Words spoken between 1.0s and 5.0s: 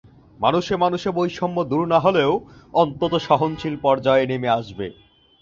বৈষম্য দূর না হলেও অন্তত সহনশীল পর্যায়ে নেমে আসবে।